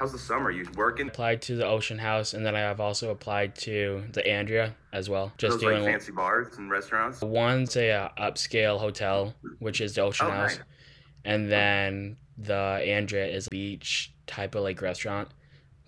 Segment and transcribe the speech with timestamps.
[0.00, 0.50] How's the summer?
[0.50, 1.08] You working?
[1.08, 5.10] Applied to the Ocean House, and then I have also applied to the Andrea as
[5.10, 5.30] well.
[5.36, 7.20] Just Those doing like fancy bars and restaurants.
[7.20, 10.64] One's a uh, upscale hotel, which is the Ocean oh, House, nice.
[11.26, 15.28] and then the Andrea is a beach type of like restaurant.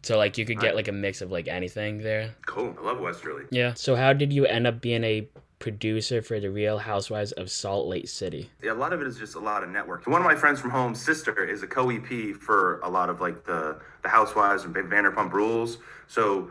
[0.02, 2.34] So like you could get like a mix of like anything there.
[2.44, 2.76] Cool.
[2.78, 3.44] I love Westerly.
[3.50, 3.72] Yeah.
[3.72, 5.26] So how did you end up being a
[5.62, 8.50] producer for the Real Housewives of Salt Lake City.
[8.60, 10.04] Yeah, a lot of it is just a lot of network.
[10.08, 13.44] One of my friends from home, sister, is a co-EP for a lot of like
[13.44, 15.78] the the Housewives and Vanderpump Rules.
[16.08, 16.50] So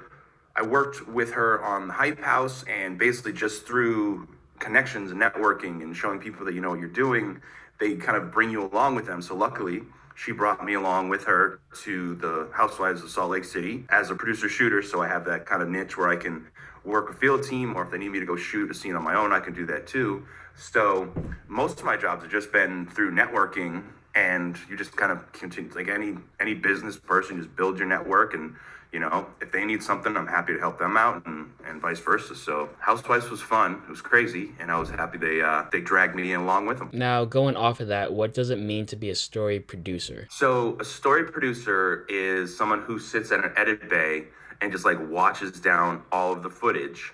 [0.55, 5.83] I worked with her on the Hype House, and basically just through connections and networking
[5.83, 7.41] and showing people that you know what you're doing,
[7.81, 9.21] they kind of bring you along with them.
[9.21, 9.81] So luckily.
[10.15, 14.15] She brought me along with her to the Housewives of Salt Lake City as a
[14.15, 14.81] producer shooter.
[14.81, 16.47] So I have that kind of niche where I can
[16.83, 19.03] work a field team or if they need me to go shoot a scene on
[19.03, 20.25] my own, I can do that too.
[20.55, 21.11] So
[21.47, 23.83] most of my jobs have just been through networking
[24.15, 28.33] and you just kind of continue like any any business person just build your network
[28.33, 28.55] and
[28.91, 31.99] you know if they need something i'm happy to help them out and, and vice
[31.99, 35.79] versa so housewives was fun it was crazy and i was happy they uh, they
[35.79, 38.85] dragged me in along with them now going off of that what does it mean
[38.85, 43.51] to be a story producer so a story producer is someone who sits at an
[43.55, 44.25] edit bay
[44.61, 47.13] and just like watches down all of the footage.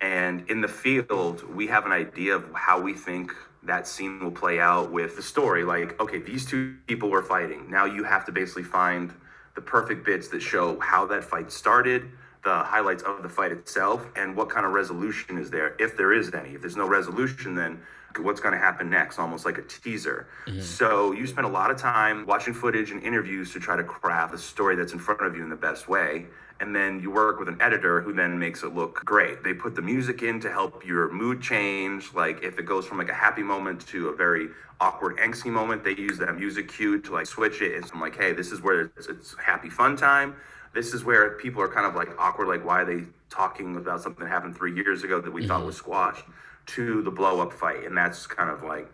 [0.00, 4.30] And in the field, we have an idea of how we think that scene will
[4.30, 5.64] play out with the story.
[5.64, 7.70] Like, okay, these two people were fighting.
[7.70, 9.12] Now you have to basically find
[9.58, 12.08] the perfect bits that show how that fight started,
[12.44, 16.12] the highlights of the fight itself, and what kind of resolution is there, if there
[16.12, 16.50] is any.
[16.50, 17.82] If there's no resolution, then
[18.20, 20.28] what's going to happen next, almost like a teaser.
[20.46, 20.60] Mm-hmm.
[20.60, 24.30] So you spend a lot of time watching footage and interviews to try to craft
[24.30, 26.26] the story that's in front of you in the best way
[26.60, 29.44] and then you work with an editor who then makes it look great.
[29.44, 32.12] They put the music in to help your mood change.
[32.14, 34.48] Like if it goes from like a happy moment to a very
[34.80, 37.76] awkward angsty moment, they use that music cue to like switch it.
[37.76, 40.34] And I'm like, hey, this is where it's, it's happy fun time.
[40.74, 44.02] This is where people are kind of like awkward, like why are they talking about
[44.02, 45.48] something that happened three years ago that we mm-hmm.
[45.48, 46.24] thought was squashed
[46.66, 47.84] to the blow up fight.
[47.84, 48.92] And that's kind of like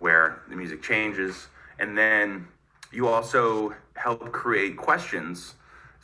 [0.00, 1.48] where the music changes.
[1.78, 2.46] And then
[2.92, 5.54] you also help create questions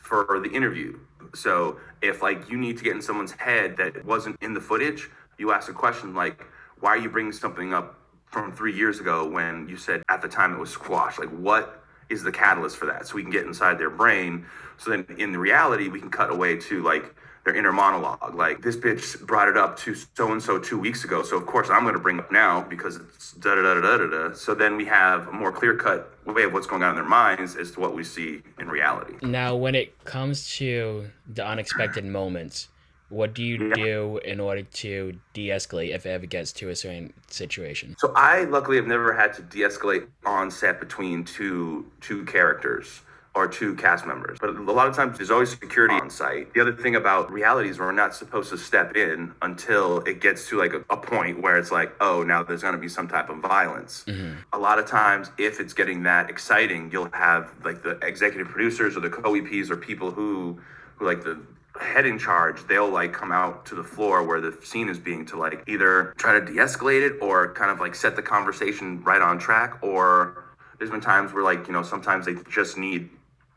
[0.03, 0.99] for the interview.
[1.33, 5.09] So if like you need to get in someone's head that wasn't in the footage,
[5.37, 6.45] you ask a question like,
[6.81, 10.27] "Why are you bringing something up from three years ago when you said at the
[10.27, 11.17] time it was squash?
[11.17, 14.45] Like what is the catalyst for that?" So we can get inside their brain.
[14.77, 18.35] So then in the reality, we can cut away to like their inner monologue.
[18.35, 21.45] Like this bitch brought it up to so and so two weeks ago, so of
[21.45, 24.07] course I'm going to bring it up now because it's da da da da da
[24.07, 24.33] da.
[24.33, 27.03] So then we have a more clear cut way of what's going on in their
[27.03, 29.13] minds as to what we see in reality.
[29.21, 32.69] Now, when it comes to the unexpected moments,
[33.09, 33.75] what do you yeah.
[33.75, 37.95] do in order to de-escalate if it ever gets to a certain situation?
[37.99, 43.01] So I luckily have never had to de-escalate on set between two two characters
[43.35, 44.37] or two cast members.
[44.39, 46.53] But a lot of times there's always security on site.
[46.53, 50.47] The other thing about reality is we're not supposed to step in until it gets
[50.49, 53.07] to like a, a point where it's like, oh, now there's going to be some
[53.07, 54.03] type of violence.
[54.07, 54.35] Mm-hmm.
[54.53, 58.95] A lot of times, if it's getting that exciting, you'll have like the executive producers
[58.95, 60.59] or the co-EPs or people who,
[60.95, 61.39] who like the
[61.81, 65.25] head in charge, they'll like come out to the floor where the scene is being
[65.25, 69.23] to like either try to de-escalate it or kind of like set the conversation right
[69.23, 70.43] on track or
[70.77, 73.09] there's been times where like you know sometimes they just need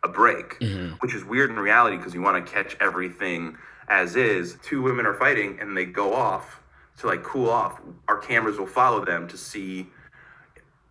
[0.06, 0.94] a break, mm-hmm.
[1.00, 3.56] which is weird in reality because you want to catch everything
[3.88, 4.56] as is.
[4.62, 6.60] Two women are fighting and they go off
[6.98, 7.80] to like cool off.
[8.08, 9.88] Our cameras will follow them to see.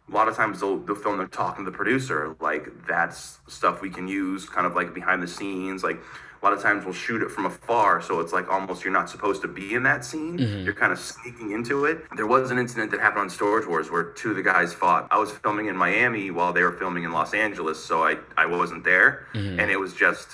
[0.08, 2.36] A lot of times they'll, they'll film them talking to the producer.
[2.40, 5.84] Like that's stuff we can use kind of like behind the scenes.
[5.84, 6.00] Like
[6.46, 9.42] lot of times we'll shoot it from afar so it's like almost you're not supposed
[9.42, 10.38] to be in that scene.
[10.38, 10.64] Mm-hmm.
[10.66, 12.06] you're kind of sneaking into it.
[12.16, 15.08] There was an incident that happened on storage wars where two of the guys fought.
[15.10, 18.46] I was filming in miami while they were filming in los angeles so i i
[18.46, 19.26] wasn't there.
[19.34, 19.60] Mm-hmm.
[19.60, 20.28] and it was just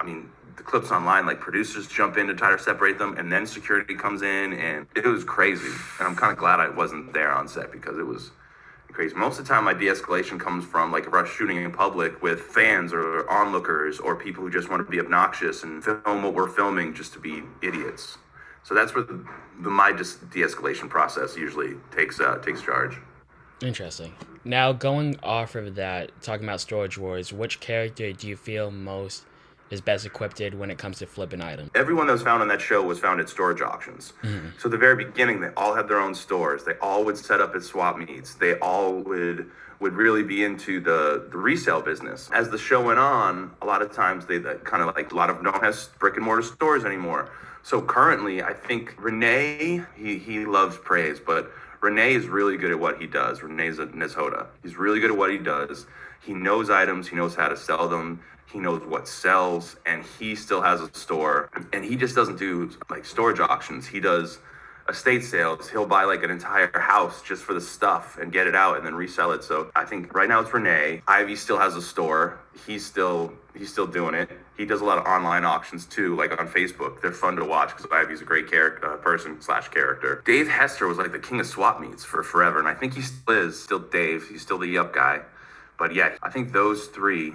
[0.00, 3.30] i mean the clips online like producers jump in to try to separate them and
[3.32, 5.72] then security comes in and it was crazy.
[5.98, 8.30] And i'm kind of glad i wasn't there on set because it was
[8.92, 9.14] crazy.
[9.14, 12.40] Most of the time, my de-escalation comes from like if we're shooting in public with
[12.40, 16.48] fans or onlookers or people who just want to be obnoxious and film what we're
[16.48, 18.18] filming just to be idiots.
[18.64, 19.24] So that's where the,
[19.60, 22.98] the my de-escalation process usually takes uh, takes charge.
[23.62, 24.14] Interesting.
[24.44, 29.24] Now going off of that, talking about Storage Wars, which character do you feel most
[29.70, 31.70] is best equipped when it comes to flipping items.
[31.74, 34.12] Everyone that was found on that show was found at storage auctions.
[34.22, 34.48] Mm-hmm.
[34.58, 36.64] So at the very beginning, they all had their own stores.
[36.64, 38.34] They all would set up at swap meets.
[38.34, 39.50] They all would
[39.80, 42.28] would really be into the, the resale business.
[42.32, 45.30] As the show went on, a lot of times they kind of like a lot
[45.30, 47.30] of don't have brick and mortar stores anymore.
[47.62, 52.78] So currently, I think Rene he he loves praise, but Rene is really good at
[52.78, 53.42] what he does.
[53.42, 54.46] Rene's a Nezhoda.
[54.62, 55.86] He's really good at what he does
[56.28, 58.20] he knows items, he knows how to sell them,
[58.52, 61.50] he knows what sells, and he still has a store.
[61.72, 63.86] And he just doesn't do like storage auctions.
[63.86, 64.38] He does
[64.88, 65.68] estate sales.
[65.68, 68.86] He'll buy like an entire house just for the stuff and get it out and
[68.86, 69.44] then resell it.
[69.44, 71.02] So I think right now it's Rene.
[71.06, 72.38] Ivy still has a store.
[72.66, 74.30] He's still he's still doing it.
[74.56, 77.02] He does a lot of online auctions too, like on Facebook.
[77.02, 80.22] They're fun to watch because Ivy's a great character, uh, person slash character.
[80.24, 83.02] Dave Hester was like the king of swap meets for forever, and I think he
[83.02, 83.62] still is.
[83.62, 84.26] Still Dave.
[84.28, 85.20] He's still the yup guy.
[85.78, 87.34] But yeah, I think those three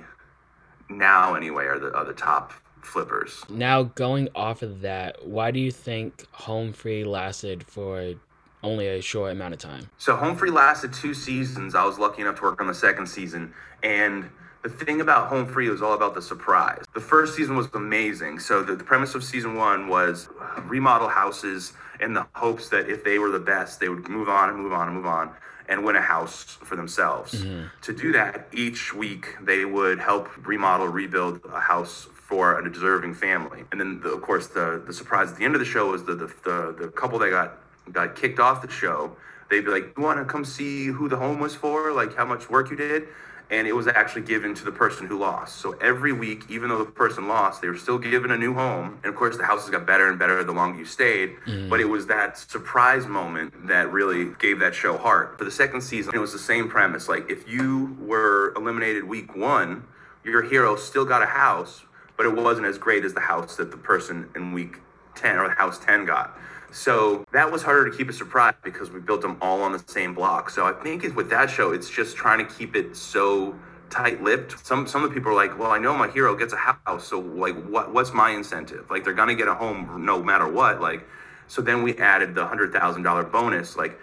[0.98, 2.54] now anyway are the are the top
[2.86, 3.44] flippers.
[3.50, 8.14] Now, going off of that, why do you think Home Free lasted for
[8.62, 9.90] only a short amount of time?
[9.98, 11.76] So, Home Free lasted two seasons.
[11.76, 13.54] I was lucky enough to work on the second season.
[13.84, 14.30] And
[14.64, 16.84] the thing about Home Free was all about the surprise.
[16.94, 18.40] The first season was amazing.
[18.40, 20.30] So, the, the premise of season one was
[20.64, 24.50] remodel houses in the hopes that if they were the best, they would move on
[24.50, 25.32] and move on and move on
[25.70, 27.34] and win a house for themselves.
[27.34, 27.68] Mm-hmm.
[27.82, 33.14] To do that, each week they would help remodel, rebuild a house for a deserving
[33.14, 33.64] family.
[33.72, 36.04] And then, the, of course, the the surprise at the end of the show was
[36.04, 37.58] the the, the, the couple that got
[37.92, 39.16] got kicked off the show.
[39.50, 41.92] They'd be like, "You want to come see who the home was for?
[41.92, 43.08] Like how much work you did?"
[43.54, 45.58] And it was actually given to the person who lost.
[45.58, 48.98] So every week, even though the person lost, they were still given a new home.
[49.04, 51.36] And of course, the houses got better and better the longer you stayed.
[51.46, 51.70] Mm.
[51.70, 55.38] But it was that surprise moment that really gave that show heart.
[55.38, 57.08] For the second season, it was the same premise.
[57.08, 59.84] Like if you were eliminated week one,
[60.24, 61.84] your hero still got a house,
[62.18, 64.80] but it wasn't as great as the house that the person in week
[65.14, 66.36] 10 or house 10 got.
[66.74, 69.84] So that was harder to keep a surprise because we built them all on the
[69.86, 70.50] same block.
[70.50, 73.56] So I think with that show, it's just trying to keep it so
[73.92, 74.66] tight-lipped.
[74.66, 77.08] Some some of the people are like, "Well, I know my hero gets a house,
[77.08, 78.90] so like, what what's my incentive?
[78.90, 80.82] Like, they're gonna get a home no matter what.
[80.82, 81.08] Like,
[81.46, 83.78] so then we added the hundred thousand dollar bonus.
[83.78, 84.00] Like,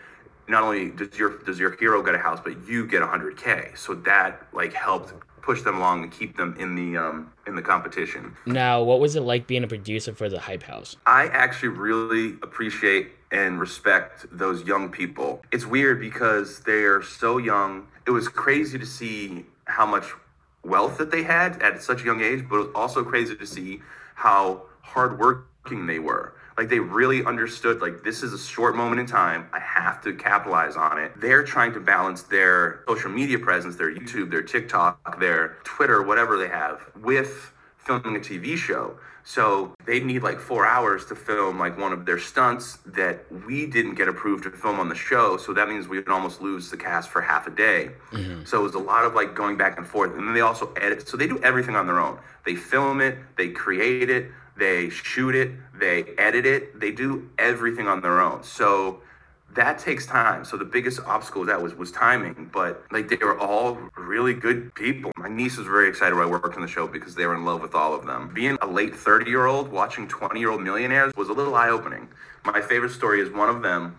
[0.51, 3.71] not only does your does your hero get a house, but you get hundred k.
[3.75, 7.63] So that like helped push them along and keep them in the um, in the
[7.63, 8.37] competition.
[8.47, 10.97] Now, what was it like being a producer for the Hype House?
[11.07, 15.43] I actually really appreciate and respect those young people.
[15.53, 17.87] It's weird because they're so young.
[18.07, 20.05] It was crazy to see how much
[20.65, 23.47] wealth that they had at such a young age, but it was also crazy to
[23.47, 23.81] see
[24.15, 26.35] how hardworking they were.
[26.61, 29.49] Like they really understood like this is a short moment in time.
[29.51, 31.11] I have to capitalize on it.
[31.19, 36.37] They're trying to balance their social media presence, their YouTube, their TikTok, their Twitter, whatever
[36.37, 38.99] they have, with filming a TV show.
[39.25, 43.65] So they need like four hours to film like one of their stunts that we
[43.65, 45.39] didn't get approved to film on the show.
[45.39, 47.93] So that means we would almost lose the cast for half a day.
[48.13, 48.45] Mm-hmm.
[48.45, 50.11] So it was a lot of like going back and forth.
[50.13, 51.09] And then they also edit.
[51.09, 52.19] So they do everything on their own.
[52.45, 54.31] They film it, they create it,
[54.61, 58.45] they shoot it, they edit it, they do everything on their own.
[58.45, 59.01] So
[59.55, 60.45] that takes time.
[60.45, 64.73] So the biggest obstacle that was was timing, but like they were all really good
[64.75, 65.11] people.
[65.17, 67.45] My niece was very excited when I worked on the show because they were in
[67.45, 68.31] love with all of them.
[68.33, 71.71] Being a late 30 year old watching 20 year old millionaires was a little eye
[71.71, 72.09] opening.
[72.45, 73.99] My favorite story is one of them.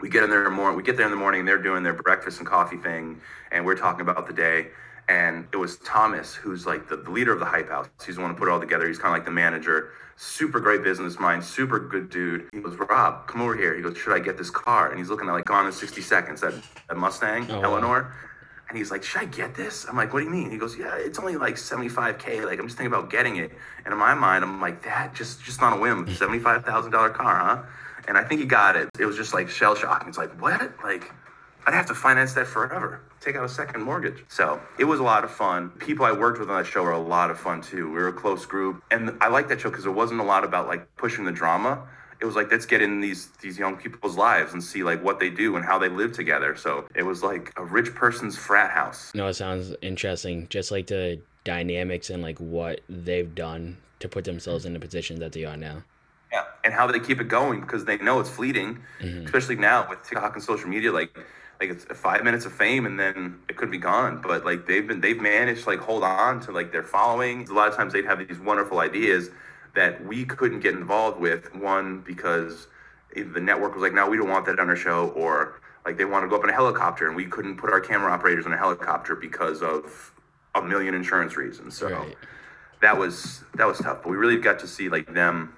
[0.00, 0.76] We get in there morning.
[0.76, 1.40] We get there in the morning.
[1.40, 3.18] And they're doing their breakfast and coffee thing,
[3.50, 4.68] and we're talking about the day
[5.08, 7.88] and it was Thomas, who's like the, the, leader of the Hype House.
[8.04, 8.88] He's the one to put it all together.
[8.88, 9.90] He's kind of like the manager.
[10.16, 12.48] Super great business mind, super good dude.
[12.52, 13.76] He goes, Rob, come over here.
[13.76, 14.90] He goes, should I get this car?
[14.90, 16.54] And he's looking at like Gone in 60 Seconds, that,
[16.88, 18.02] that Mustang, oh, Eleanor.
[18.02, 18.12] Wow.
[18.68, 19.86] And he's like, should I get this?
[19.88, 20.50] I'm like, what do you mean?
[20.50, 22.44] He goes, yeah, it's only like 75K.
[22.44, 23.52] Like, I'm just thinking about getting it.
[23.84, 27.62] And in my mind, I'm like, that just, just on a whim, $75,000 car, huh?
[28.08, 28.88] And I think he got it.
[28.98, 30.04] It was just like shell shock.
[30.08, 30.72] It's like, what?
[30.82, 31.12] Like,
[31.66, 34.24] I'd have to finance that forever, take out a second mortgage.
[34.28, 35.70] So it was a lot of fun.
[35.70, 37.88] People I worked with on that show were a lot of fun too.
[37.88, 38.84] We were a close group.
[38.92, 41.82] And I liked that show because it wasn't a lot about like pushing the drama.
[42.20, 45.18] It was like let's get in these these young people's lives and see like what
[45.18, 46.54] they do and how they live together.
[46.54, 49.10] So it was like a rich person's frat house.
[49.12, 50.46] No, it sounds interesting.
[50.48, 55.18] Just like the dynamics and like what they've done to put themselves in the position
[55.18, 55.82] that they are now.
[56.32, 59.24] Yeah, and how they keep it going because they know it's fleeting, mm-hmm.
[59.24, 60.92] especially now with TikTok and social media.
[60.92, 61.16] Like
[61.60, 64.20] like it's five minutes of fame and then it could be gone.
[64.22, 67.48] But like they've been they've managed to like hold on to like their following.
[67.48, 69.30] A lot of times they'd have these wonderful ideas
[69.74, 71.54] that we couldn't get involved with.
[71.54, 72.68] One because
[73.14, 76.04] the network was like, no, we don't want that on our show, or like they
[76.04, 78.52] want to go up in a helicopter and we couldn't put our camera operators in
[78.52, 80.12] a helicopter because of
[80.54, 81.76] a million insurance reasons.
[81.76, 82.16] So right.
[82.82, 84.02] that was that was tough.
[84.02, 85.54] But we really got to see like them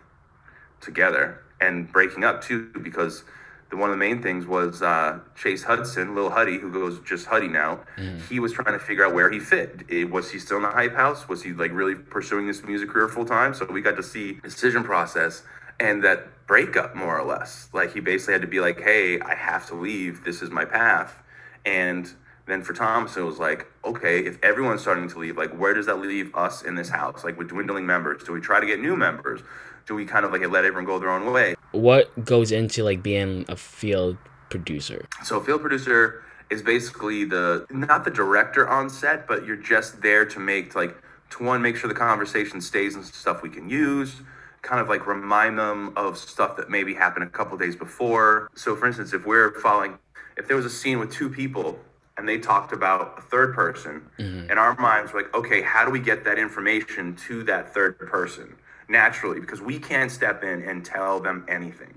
[0.81, 3.25] together and breaking up too because
[3.70, 7.26] the one of the main things was uh, Chase Hudson, little Huddy, who goes just
[7.26, 7.80] Huddy now.
[7.98, 8.26] Mm.
[8.28, 9.82] He was trying to figure out where he fit.
[9.88, 11.28] It, was he still in the hype house?
[11.28, 13.52] Was he like really pursuing this music career full time?
[13.52, 15.42] So we got to see decision process
[15.78, 17.68] and that breakup more or less.
[17.72, 20.25] Like he basically had to be like, "Hey, I have to leave.
[20.25, 21.18] This is my path,"
[21.64, 22.10] and
[22.48, 25.84] then for Thomas, it was like, okay, if everyone's starting to leave, like, where does
[25.84, 27.22] that leave us in this house?
[27.22, 29.42] Like, with dwindling members, do we try to get new members?
[29.87, 31.56] Do we kind of like let everyone go their own way?
[31.72, 34.16] What goes into like being a field
[34.50, 35.06] producer?
[35.25, 40.25] So, field producer is basically the not the director on set, but you're just there
[40.25, 40.96] to make like
[41.30, 44.22] to one make sure the conversation stays and stuff we can use
[44.62, 48.75] kind of like remind them of stuff that maybe happened a couple days before so
[48.75, 49.98] for instance if we're following
[50.37, 51.78] if there was a scene with two people
[52.16, 54.50] and they talked about a third person mm-hmm.
[54.50, 57.98] in our minds we're like okay how do we get that information to that third
[57.98, 58.56] person
[58.88, 61.95] naturally because we can't step in and tell them anything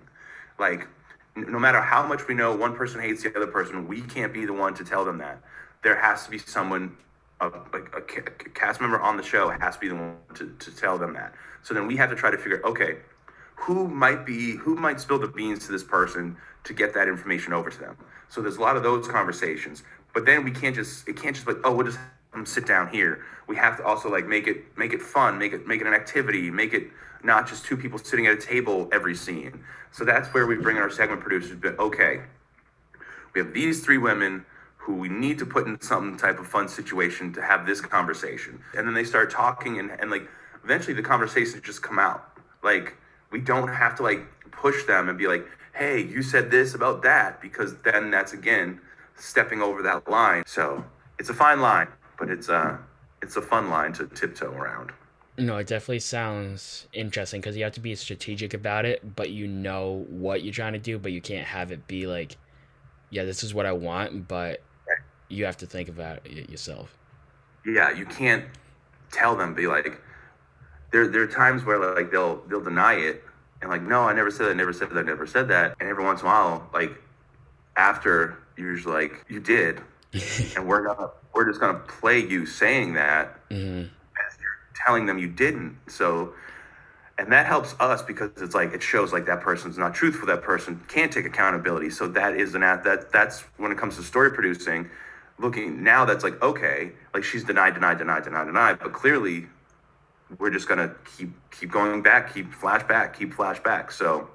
[0.61, 0.87] like
[1.35, 4.45] no matter how much we know one person hates the other person, we can't be
[4.45, 5.41] the one to tell them that.
[5.83, 6.95] There has to be someone,
[7.39, 8.01] a, like a,
[8.49, 11.33] cast member on the show has to be the one to, to tell them that.
[11.63, 12.97] So then we have to try to figure, okay,
[13.55, 17.53] who might be, who might spill the beans to this person to get that information
[17.53, 17.97] over to them.
[18.29, 19.83] So there's a lot of those conversations.
[20.13, 21.99] But then we can't just, it can't just like, oh, we'll just
[22.45, 23.25] sit down here.
[23.47, 25.93] We have to also like make it, make it fun, make it, make it an
[25.93, 26.87] activity, make it
[27.23, 29.63] not just two people sitting at a table every scene.
[29.91, 31.57] So that's where we bring in our segment producers.
[31.61, 32.21] But okay,
[33.33, 34.45] we have these three women
[34.77, 38.59] who we need to put in some type of fun situation to have this conversation.
[38.75, 40.27] And then they start talking and, and like
[40.63, 42.39] eventually the conversations just come out.
[42.63, 42.95] Like
[43.31, 47.01] we don't have to like push them and be like, hey, you said this about
[47.03, 48.79] that, because then that's again
[49.15, 50.43] stepping over that line.
[50.45, 50.83] So
[51.19, 51.87] it's a fine line,
[52.21, 52.77] but it's a uh,
[53.23, 54.91] it's a fun line to tiptoe around.
[55.39, 59.47] No, it definitely sounds interesting because you have to be strategic about it, but you
[59.47, 62.37] know what you're trying to do, but you can't have it be like,
[63.09, 64.61] yeah, this is what I want, but
[65.29, 66.95] you have to think about it yourself.
[67.65, 68.45] Yeah, you can't
[69.11, 69.55] tell them.
[69.55, 69.99] Be like,
[70.91, 73.23] there there are times where like they'll they'll deny it
[73.61, 75.89] and like, no, I never said that, never said that, I never said that, and
[75.89, 76.91] every once in a while, like
[77.77, 79.81] after you're just like, you did,
[80.55, 83.47] and we're gonna we're just gonna play you saying that.
[83.49, 83.87] Mm-hmm
[84.27, 85.77] as you're telling them you didn't.
[85.87, 86.33] So,
[87.17, 90.27] and that helps us because it's like it shows like that person's not truthful.
[90.27, 91.89] That person can't take accountability.
[91.89, 94.89] So that is an at that that's when it comes to story producing.
[95.37, 98.79] Looking now, that's like okay, like she's denied, denied, denied, denied, denied.
[98.79, 99.47] But clearly,
[100.37, 103.91] we're just gonna keep keep going back, keep flashback, keep flashback.
[103.91, 104.29] So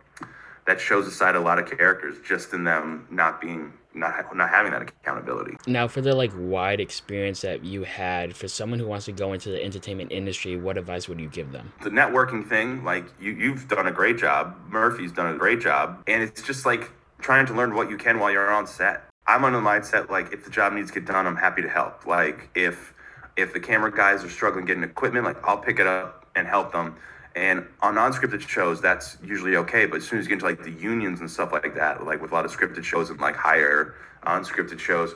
[0.66, 4.72] that shows aside a lot of characters just in them not being not not having
[4.72, 5.56] that accountability.
[5.66, 9.32] Now, for the like wide experience that you had, for someone who wants to go
[9.32, 11.72] into the entertainment industry, what advice would you give them?
[11.82, 14.56] The networking thing, like you you've done a great job.
[14.68, 18.18] Murphy's done a great job, and it's just like trying to learn what you can
[18.18, 19.04] while you're on set.
[19.26, 21.68] I'm on the mindset like if the job needs to get done, I'm happy to
[21.68, 22.06] help.
[22.06, 22.94] Like if
[23.36, 26.72] if the camera guys are struggling getting equipment, like I'll pick it up and help
[26.72, 26.96] them.
[27.36, 29.84] And on unscripted shows, that's usually okay.
[29.84, 32.22] But as soon as you get into like the unions and stuff like that, like
[32.22, 35.14] with a lot of scripted shows and like higher unscripted shows,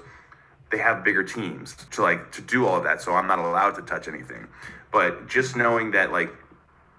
[0.70, 3.00] they have bigger teams to like to do all of that.
[3.00, 4.46] So I'm not allowed to touch anything.
[4.92, 6.30] But just knowing that, like,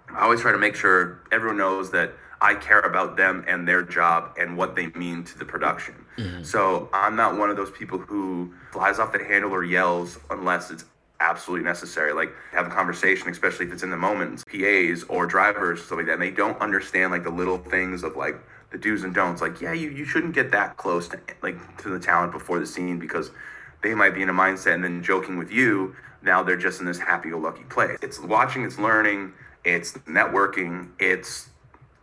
[0.10, 3.84] I always try to make sure everyone knows that I care about them and their
[3.84, 5.94] job and what they mean to the production.
[6.18, 6.44] Mm-hmm.
[6.44, 10.72] So I'm not one of those people who flies off the handle or yells unless
[10.72, 10.86] it's
[11.22, 12.12] absolutely necessary.
[12.14, 14.44] Like have a conversation, especially if it's in the moment.
[14.48, 16.14] PAs or drivers, stuff like that.
[16.14, 18.36] And they don't understand like the little things of like
[18.72, 19.42] the do's and don'ts.
[19.42, 22.66] Like, yeah, you, you shouldn't get that close to like to the talent before the
[22.66, 23.32] scene because
[23.84, 25.96] they might be in a mindset and then joking with you.
[26.24, 27.98] Now they're just in this happy-go-lucky place.
[28.02, 31.50] It's watching, it's learning, it's networking, it's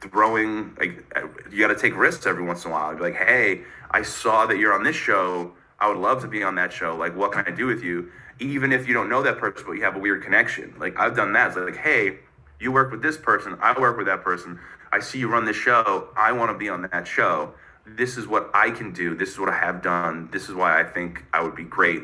[0.00, 0.74] throwing.
[0.78, 2.98] Like uh, you got to take risks every once in a while.
[2.98, 5.52] Like, hey, I saw that you're on this show.
[5.80, 6.96] I would love to be on that show.
[6.96, 8.10] Like, what can I do with you?
[8.40, 10.74] Even if you don't know that person, but you have a weird connection.
[10.78, 11.48] Like I've done that.
[11.48, 12.18] It's like, hey,
[12.60, 14.58] you work with this person, I work with that person.
[14.90, 16.08] I see you run this show.
[16.16, 17.52] I want to be on that show.
[17.86, 19.14] This is what I can do.
[19.14, 20.28] This is what I have done.
[20.32, 22.02] This is why I think I would be great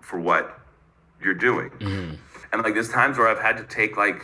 [0.00, 0.58] for what
[1.22, 1.70] you're doing.
[1.70, 2.14] Mm-hmm.
[2.52, 4.22] And like there's times where I've had to take like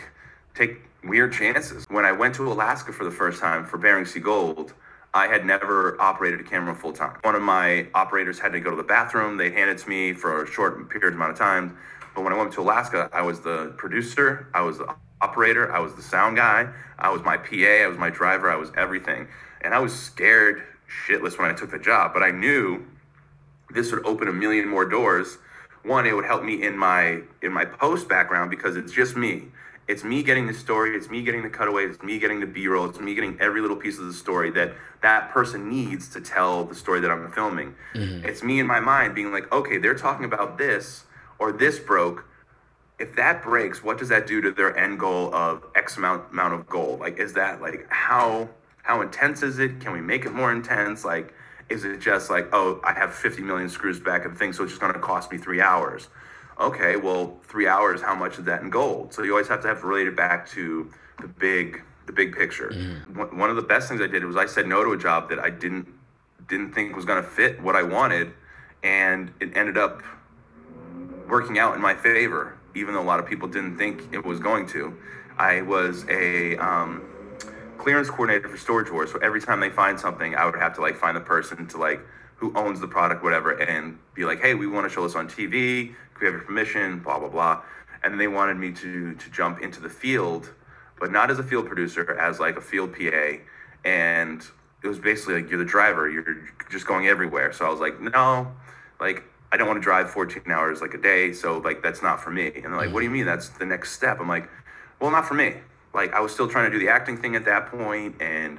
[0.54, 1.84] take weird chances.
[1.88, 4.74] When I went to Alaska for the first time for Bering Sea Gold,
[5.14, 7.18] I had never operated a camera full time.
[7.22, 9.36] One of my operators had to go to the bathroom.
[9.36, 11.76] They handed it to me for a short period amount of time.
[12.14, 15.80] But when I went to Alaska, I was the producer, I was the operator, I
[15.80, 19.28] was the sound guy, I was my PA, I was my driver, I was everything.
[19.60, 20.62] And I was scared
[21.06, 22.86] shitless when I took the job, but I knew
[23.70, 25.38] this would open a million more doors.
[25.84, 29.48] One, it would help me in my in my post background because it's just me.
[29.88, 30.96] It's me getting the story.
[30.96, 31.94] It's me getting the cutaways.
[31.94, 32.88] It's me getting the B-roll.
[32.88, 36.64] It's me getting every little piece of the story that that person needs to tell
[36.64, 37.74] the story that I'm filming.
[37.94, 38.24] Mm-hmm.
[38.26, 41.04] It's me in my mind being like, okay, they're talking about this
[41.38, 42.24] or this broke.
[43.00, 46.54] If that breaks, what does that do to their end goal of X amount amount
[46.54, 47.00] of gold?
[47.00, 48.48] Like, is that like how
[48.82, 49.80] how intense is it?
[49.80, 51.04] Can we make it more intense?
[51.04, 51.34] Like,
[51.68, 54.72] Is it just like, oh, I have 50 million screws back and things, so it's
[54.72, 56.08] just going to cost me three hours?
[56.60, 59.12] Okay, well, three hours, how much is that in gold?
[59.12, 60.90] So you always have to have to relate it back to
[61.20, 62.70] the big, the big picture.
[62.70, 63.38] Mm-hmm.
[63.38, 65.38] One of the best things I did was I said no to a job that
[65.38, 65.88] I didn't
[66.48, 68.32] didn't think was going to fit what I wanted,
[68.82, 70.02] and it ended up
[71.28, 74.38] working out in my favor, even though a lot of people didn't think it was
[74.38, 74.94] going to.
[75.38, 77.02] I was a um,
[77.78, 80.80] clearance coordinator for Storage Wars, so every time they find something, I would have to
[80.82, 82.00] like find the person to like
[82.42, 85.28] who owns the product, whatever, and be like, hey, we want to show this on
[85.28, 85.86] TV.
[85.86, 86.98] Can we have your permission?
[86.98, 87.62] Blah blah blah.
[88.02, 90.52] And they wanted me to to jump into the field,
[90.98, 93.38] but not as a field producer, as like a field PA,
[93.84, 94.44] and
[94.82, 97.52] it was basically like you're the driver, you're just going everywhere.
[97.52, 98.52] So I was like, no,
[98.98, 99.22] like
[99.52, 102.32] I don't want to drive 14 hours like a day, so like that's not for
[102.32, 102.46] me.
[102.48, 103.24] And they're like, what do you mean?
[103.24, 104.18] That's the next step.
[104.18, 104.50] I'm like,
[104.98, 105.54] well, not for me.
[105.94, 108.58] Like I was still trying to do the acting thing at that point and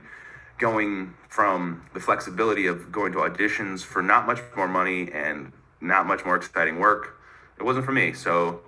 [0.57, 6.05] going from the flexibility of going to auditions for not much more money and not
[6.05, 7.17] much more exciting work.
[7.57, 8.13] It wasn't for me.
[8.13, 8.62] So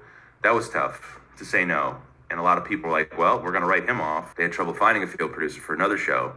[0.44, 1.98] that was tough to say no.
[2.30, 4.36] And a lot of people were like, well, we're going to write him off.
[4.36, 6.34] They had trouble finding a field producer for another show.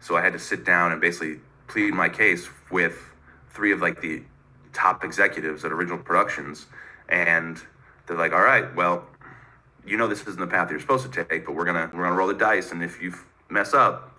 [0.00, 2.98] So I had to sit down and basically plead my case with
[3.50, 4.22] three of like the
[4.72, 6.66] top executives at Original Productions.
[7.08, 7.60] And
[8.06, 9.06] they're like, all right, well,
[9.86, 12.16] you know this isn't the path you're supposed to take, but we're gonna we're gonna
[12.16, 13.14] roll the dice, and if you
[13.50, 14.13] mess up,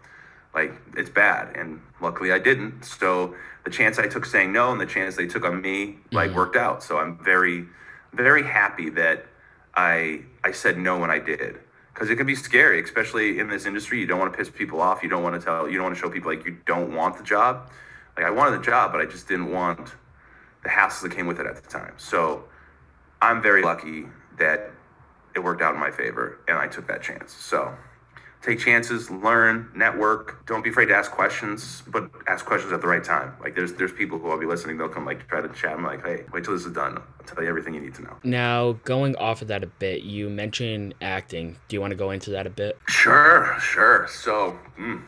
[0.56, 1.56] like it's bad.
[1.56, 2.84] And luckily I didn't.
[2.84, 6.30] So the chance I took saying no and the chance they took on me like
[6.30, 6.38] mm-hmm.
[6.38, 6.82] worked out.
[6.82, 7.66] So I'm very
[8.14, 9.26] very happy that
[9.76, 11.60] I I said no when I did
[11.94, 14.00] because it can be scary, especially in this industry.
[14.00, 15.04] You don't want to piss people off.
[15.04, 15.70] You don't want to tell.
[15.70, 17.70] You don't want to show people like you don't want the job.
[18.18, 19.94] Like I wanted the job, but I just didn't want
[20.64, 21.94] the hassles that came with it at the time.
[21.98, 22.46] So
[23.22, 24.06] I'm very lucky
[24.38, 24.72] that
[25.36, 27.34] it worked out in my favor and I took that chance.
[27.34, 27.74] So
[28.46, 30.46] take chances, learn, network.
[30.46, 33.34] Don't be afraid to ask questions, but ask questions at the right time.
[33.42, 34.78] Like there's there's people who I'll be listening.
[34.78, 35.74] They'll come like try to chat.
[35.74, 36.98] I'm like, hey, wait till this is done.
[36.98, 38.16] I'll tell you everything you need to know.
[38.24, 41.58] Now, going off of that a bit, you mentioned acting.
[41.68, 42.80] Do you want to go into that a bit?
[42.88, 44.08] Sure, sure.
[44.10, 44.58] So.
[44.78, 45.02] Mm,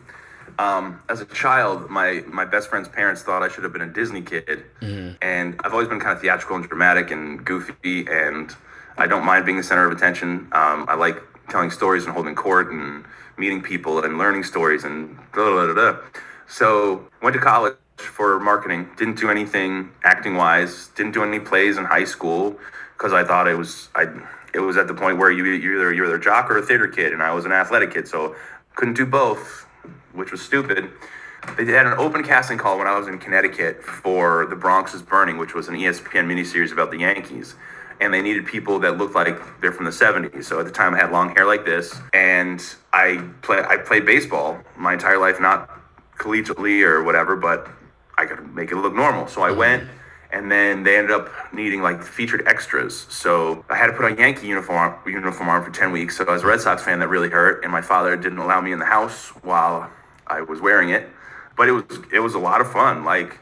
[0.59, 3.93] um, as a child, my my best friend's parents thought I should have been a
[3.93, 5.15] Disney kid, mm-hmm.
[5.21, 8.51] and I've always been kind of theatrical and dramatic and goofy, and
[8.97, 10.47] I don't mind being the center of attention.
[10.53, 13.05] Um, I like telling stories and holding court and
[13.37, 15.99] meeting people and learning stories and da da da da.
[16.47, 18.89] So went to college for marketing.
[18.97, 20.89] Didn't do anything acting wise.
[20.95, 22.57] Didn't do any plays in high school
[22.97, 24.07] because I thought it was I.
[24.53, 26.61] It was at the point where you you're either you're either a jock or a
[26.61, 28.35] theater kid, and I was an athletic kid, so
[28.75, 29.67] couldn't do both,
[30.13, 30.89] which was stupid.
[31.57, 35.01] They had an open casting call when I was in Connecticut for The Bronx is
[35.01, 37.55] Burning, which was an ESPN miniseries about the Yankees
[37.99, 40.45] and they needed people that looked like they're from the 70s.
[40.45, 44.05] So at the time I had long hair like this and I play I played
[44.05, 45.69] baseball my entire life not
[46.17, 47.67] collegiately or whatever, but
[48.17, 49.27] I could make it look normal.
[49.27, 49.59] So I mm-hmm.
[49.59, 49.89] went
[50.31, 53.05] and then they ended up needing like featured extras.
[53.09, 56.17] So I had to put on Yankee uniform uniform on for 10 weeks.
[56.17, 58.61] So I was a Red Sox fan that really hurt and my father didn't allow
[58.61, 59.89] me in the house while
[60.27, 61.09] I was wearing it.
[61.55, 63.03] But it was it was a lot of fun.
[63.03, 63.39] Like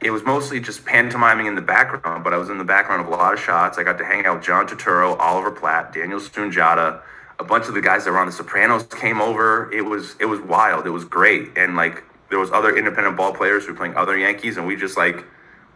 [0.00, 3.08] it was mostly just pantomiming in the background, but I was in the background of
[3.08, 3.78] a lot of shots.
[3.78, 7.00] I got to hang out with John Turturro, Oliver Platt, Daniel Sunjata,
[7.38, 9.72] a bunch of the guys that were on The Sopranos came over.
[9.72, 10.86] It was it was wild.
[10.86, 14.16] It was great, and like there was other independent ball players who were playing other
[14.16, 15.24] Yankees, and we just like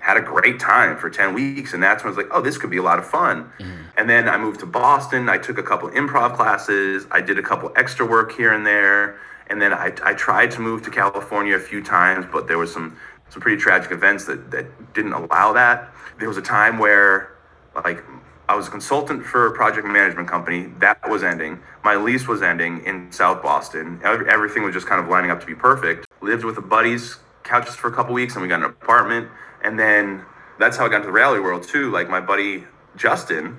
[0.00, 2.56] had a great time for 10 weeks and that's when I was like oh this
[2.56, 3.83] could be a lot of fun mm-hmm.
[3.98, 7.42] and then I moved to Boston I took a couple improv classes I did a
[7.42, 11.54] couple extra work here and there and then I, I tried to move to California
[11.54, 12.96] a few times but there was some
[13.30, 15.92] some pretty tragic events that, that didn't allow that.
[16.18, 17.36] There was a time where,
[17.74, 18.02] like,
[18.48, 20.72] I was a consultant for a project management company.
[20.80, 21.60] That was ending.
[21.84, 24.00] My lease was ending in South Boston.
[24.04, 26.06] Everything was just kind of lining up to be perfect.
[26.20, 29.28] Lived with a buddy's couches for a couple weeks, and we got an apartment.
[29.62, 30.24] And then
[30.58, 31.90] that's how I got into the rally world too.
[31.90, 32.64] Like my buddy
[32.96, 33.56] Justin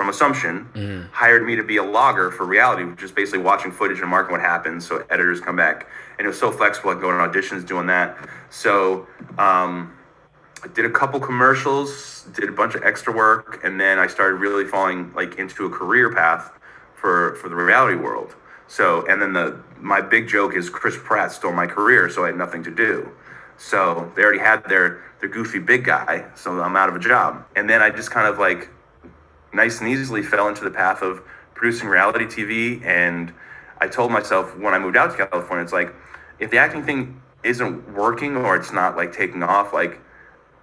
[0.00, 1.10] from Assumption mm.
[1.10, 4.32] hired me to be a logger for reality, which is basically watching footage and marking
[4.32, 4.86] what happens.
[4.86, 5.86] So editors come back,
[6.18, 6.90] and it was so flexible.
[6.90, 8.16] like going go on auditions doing that.
[8.48, 9.94] So um,
[10.64, 14.36] I did a couple commercials, did a bunch of extra work, and then I started
[14.36, 16.50] really falling like into a career path
[16.94, 18.34] for for the reality world.
[18.68, 22.28] So and then the my big joke is Chris Pratt stole my career, so I
[22.28, 23.12] had nothing to do.
[23.58, 27.44] So they already had their their goofy big guy, so I'm out of a job.
[27.54, 28.70] And then I just kind of like
[29.52, 31.22] nice and easily fell into the path of
[31.54, 32.84] producing reality TV.
[32.84, 33.32] And
[33.78, 35.94] I told myself when I moved out to California, it's like,
[36.38, 40.00] if the acting thing isn't working or it's not like taking off, like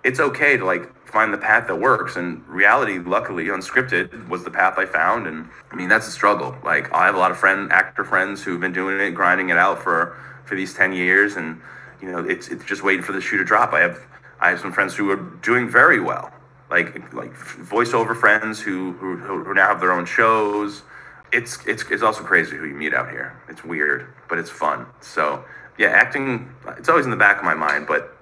[0.03, 2.15] it's okay to like find the path that works.
[2.15, 5.27] And reality, luckily, unscripted was the path I found.
[5.27, 6.55] And I mean, that's a struggle.
[6.63, 9.57] Like I have a lot of friend actor friends who've been doing it, grinding it
[9.57, 11.61] out for for these ten years, and
[12.01, 13.73] you know, it's it's just waiting for the shoe to drop.
[13.73, 13.99] I have
[14.39, 16.31] I have some friends who are doing very well,
[16.69, 20.83] like like voiceover friends who who, who now have their own shows.
[21.31, 23.41] It's it's it's also crazy who you meet out here.
[23.49, 24.85] It's weird, but it's fun.
[25.01, 25.43] So
[25.77, 28.17] yeah, acting it's always in the back of my mind, but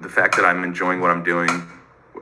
[0.00, 1.50] the fact that I'm enjoying what I'm doing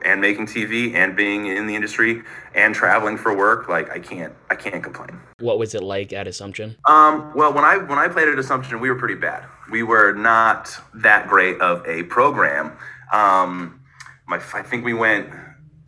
[0.03, 2.21] and making TV and being in the industry
[2.55, 5.19] and traveling for work, like I can't I can't complain.
[5.39, 6.77] What was it like at Assumption?
[6.85, 9.45] Um, well, when I when I played at Assumption, we were pretty bad.
[9.71, 12.77] We were not that great of a program.
[13.11, 13.81] Um,
[14.27, 15.29] my I think we went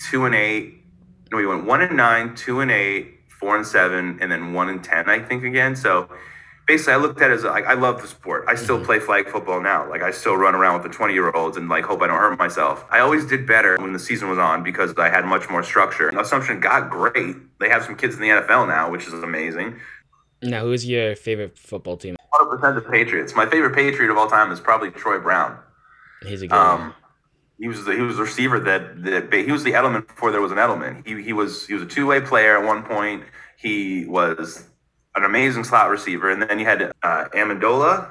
[0.09, 0.83] two and eight.
[1.31, 4.69] No, we went one and nine, two and eight, four and seven, and then one
[4.69, 5.09] and ten.
[5.09, 5.75] I think again.
[5.75, 6.09] So
[6.67, 8.45] basically, I looked at it as like I love the sport.
[8.47, 9.89] I still play flag football now.
[9.89, 12.17] Like I still run around with the twenty year olds and like hope I don't
[12.17, 12.85] hurt myself.
[12.89, 16.07] I always did better when the season was on because I had much more structure.
[16.09, 17.35] And Assumption got great.
[17.59, 19.79] They have some kids in the NFL now, which is amazing.
[20.43, 22.15] Now, who's your favorite football team?
[22.33, 23.35] Hundred percent the Patriots.
[23.35, 25.57] My favorite Patriot of all time is probably Troy Brown.
[26.23, 26.55] He's a good.
[26.55, 26.93] Um,
[27.61, 30.41] he was the, he was the receiver that, that he was the Edelman before there
[30.41, 31.05] was an Edelman.
[31.05, 33.23] He, he was he was a two way player at one point.
[33.57, 34.63] He was
[35.15, 38.09] an amazing slot receiver, and then you had uh, Amendola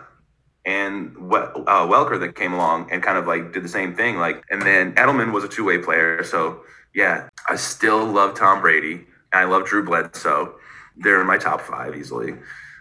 [0.64, 4.18] and uh, Welker that came along and kind of like did the same thing.
[4.18, 6.22] Like, and then Edelman was a two way player.
[6.22, 6.62] So
[6.94, 9.06] yeah, I still love Tom Brady.
[9.32, 10.54] And I love Drew Bledsoe.
[10.96, 12.34] They're in my top five easily,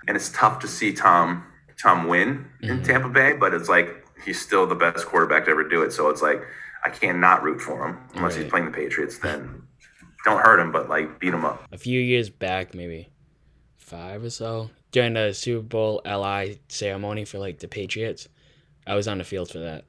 [0.08, 1.46] and it's tough to see Tom
[1.82, 2.84] Tom win in Mhm.
[2.84, 5.92] Tampa Bay, but it's like he's still the best quarterback to ever do it.
[5.94, 6.42] So it's like
[6.86, 9.18] I can't not root for him unless he's playing the Patriots.
[9.20, 9.64] Then
[10.26, 11.64] don't hurt him, but like beat him up.
[11.72, 13.10] a few years back, maybe
[13.78, 18.28] five or so, during the Super Bowl LI ceremony for like the Patriots,
[18.88, 19.86] I was on the field for that.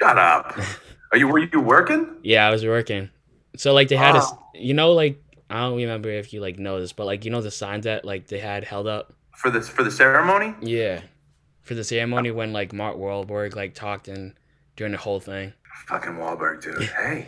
[0.00, 0.58] Shut up.
[1.12, 2.16] Are you were you working?
[2.22, 3.10] Yeah, I was working.
[3.56, 4.38] So like they had a, Oh.
[4.54, 7.40] you know, like I don't remember if you like know this, but like you know
[7.40, 9.12] the signs that like they had held up.
[9.36, 10.54] For this for the ceremony?
[10.60, 11.02] Yeah,
[11.66, 14.32] for the ceremony when like Mark Wahlberg like talked and
[14.76, 15.52] during the whole thing.
[15.88, 16.88] Fucking Wahlberg, dude.
[16.96, 17.26] Hey.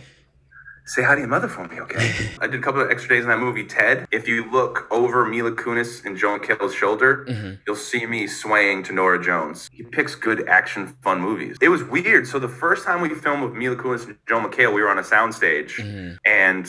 [0.86, 2.30] Say hi to your mother for me, okay?
[2.40, 4.06] I did a couple of extra days in that movie, Ted.
[4.10, 8.84] If you look over Mila Kunis and Joel McHale's shoulder, hmm you'll see me swaying
[8.84, 9.68] to Norah Jones.
[9.70, 11.58] He picks good action, fun movies.
[11.60, 12.26] It was weird.
[12.26, 14.98] So the first time we filmed with Mila Kunis and Joel McHale, we were on
[14.98, 16.64] a soundstage, hmm and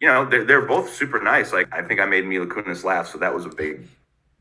[0.00, 1.52] you know they're, they're both super nice.
[1.52, 3.86] Like I think I made Mila Kunis laugh, so that was a big,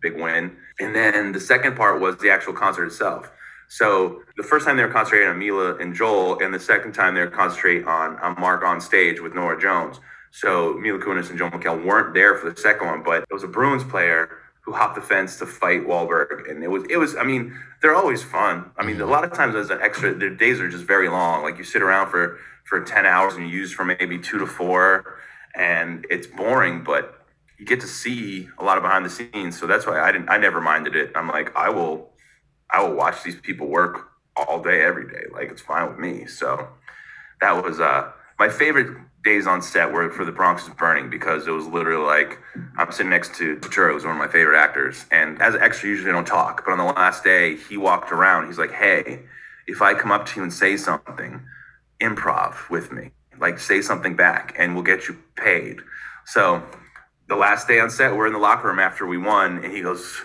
[0.01, 0.55] big win.
[0.79, 3.31] And then the second part was the actual concert itself.
[3.67, 7.13] So the first time they were concentrating on Mila and Joel, and the second time
[7.13, 9.99] they were concentrating on, on Mark on stage with Norah Jones.
[10.31, 13.43] So Mila Kunis and Joel McHale weren't there for the second one, but it was
[13.43, 14.29] a Bruins player
[14.61, 17.15] who hopped the fence to fight Wahlberg, and it was it was.
[17.15, 18.71] I mean, they're always fun.
[18.77, 21.43] I mean, a lot of times as an extra, their days are just very long.
[21.43, 24.45] Like you sit around for for ten hours and you use for maybe two to
[24.45, 25.19] four,
[25.55, 27.18] and it's boring, but
[27.59, 29.59] you get to see a lot of behind the scenes.
[29.59, 30.29] So that's why I didn't.
[30.29, 31.11] I never minded it.
[31.13, 32.09] I'm like, I will,
[32.71, 35.25] I will watch these people work all day, every day.
[35.31, 36.25] Like it's fine with me.
[36.25, 36.69] So
[37.41, 41.45] that was uh my favorite days on set were for the Bronx is Burning because
[41.45, 42.39] it was literally like
[42.77, 45.89] I'm sitting next to Turturro, who's one of my favorite actors, and as an extra,
[45.89, 48.47] usually I don't talk, but on the last day, he walked around.
[48.47, 49.23] He's like, "Hey,
[49.67, 51.41] if I come up to you and say something,
[51.99, 55.81] improv with me, like say something back, and we'll get you paid."
[56.25, 56.63] So
[57.29, 59.81] the last day on set, we're in the locker room after we won, and he
[59.81, 60.21] goes,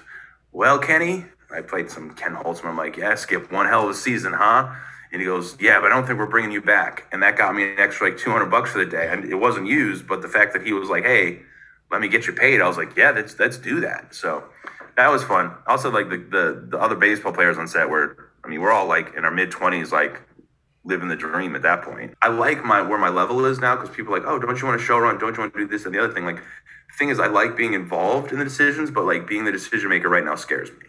[0.53, 2.67] "Well, Kenny." I played some Ken Holtzman.
[2.67, 4.75] I'm like, yeah, Skip, one hell of a season, huh?
[5.13, 7.07] And he goes, yeah, but I don't think we're bringing you back.
[7.13, 9.09] And that got me an extra like 200 bucks for the day.
[9.09, 11.43] And it wasn't used, but the fact that he was like, hey,
[11.93, 14.13] let me get you paid, I was like, yeah, let's let's do that.
[14.13, 14.43] So
[14.97, 15.53] that was fun.
[15.69, 18.87] Also, like the the, the other baseball players on set were, I mean, we're all
[18.87, 20.21] like in our mid 20s, like
[20.85, 22.15] living the dream at that point.
[22.21, 24.67] I like my where my level is now because people are like, oh, don't you
[24.67, 25.19] want to show run?
[25.19, 26.25] Don't you want to do this and the other thing?
[26.25, 26.43] Like,
[26.99, 30.09] thing is, I like being involved in the decisions, but like being the decision maker
[30.09, 30.87] right now scares me.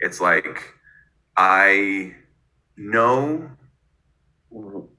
[0.00, 0.74] It's like
[1.36, 2.14] I
[2.76, 3.50] know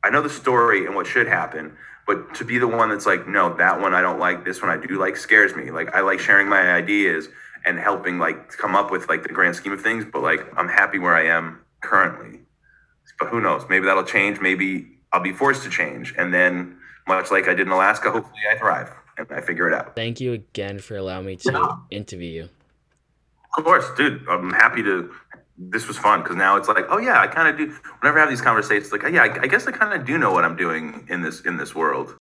[0.04, 3.28] I know the story and what should happen, but to be the one that's like,
[3.28, 5.72] no, that one I don't like, this one I do like scares me.
[5.72, 7.30] Like I like sharing my ideas
[7.65, 10.70] and helping like come up with like the grand scheme of things, but like I'm
[10.70, 12.41] happy where I am currently.
[13.20, 13.63] But who knows?
[13.70, 14.39] Maybe that'll change.
[14.39, 16.13] Maybe I'll be forced to change.
[16.17, 19.74] And then much like I did in Alaska, hopefully I thrive and I figure it
[19.74, 19.96] out.
[19.96, 21.98] Thank you again for allowing me to Yeah.
[21.98, 22.50] interview you.
[23.58, 24.28] Of course, dude.
[24.30, 25.12] I'm happy to.
[25.58, 27.76] This was fun because now it's like, oh yeah, I kind of do.
[28.02, 30.32] Whenever I have these conversations, like, yeah, I, I guess I kind of do know
[30.32, 32.16] what I'm doing in this in this world.